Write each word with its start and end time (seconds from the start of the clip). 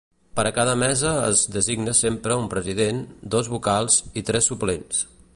Per 0.37 0.43
a 0.49 0.51
cada 0.53 0.71
mesa 0.83 1.09
es 1.25 1.43
designa 1.57 1.93
sempre 1.99 2.37
un 2.45 2.49
president, 2.55 3.01
dos 3.35 3.51
vocals 3.57 3.99
i 4.23 4.25
tres 4.31 4.49
suplents. 4.53 5.03